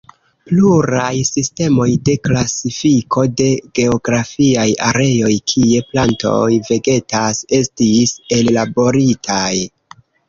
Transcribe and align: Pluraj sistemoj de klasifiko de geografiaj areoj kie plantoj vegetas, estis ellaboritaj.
Pluraj 0.51 1.17
sistemoj 1.27 1.89
de 2.07 2.15
klasifiko 2.27 3.25
de 3.41 3.47
geografiaj 3.81 4.65
areoj 4.87 5.35
kie 5.53 5.83
plantoj 5.91 6.49
vegetas, 6.71 7.43
estis 7.61 8.15
ellaboritaj. 8.39 9.55